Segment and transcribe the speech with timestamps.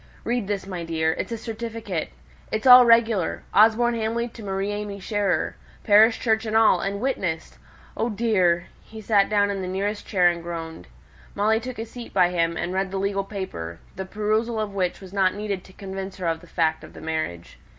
[0.23, 1.13] Read this, my dear.
[1.19, 2.09] It's a certificate.
[2.51, 7.59] It's all regular Osborne Hamley to Marie AimÄe Scherer, parish church and all, and witnessed.
[7.95, 10.87] Oh, dear!" He sate down in the nearest chair and groaned.
[11.35, 15.01] Molly took a seat by him, and read the legal paper, the perusal of which
[15.01, 17.59] was not needed to convince her of the fact of the marriage.